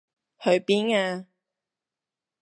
[0.39, 1.27] 去邊啊？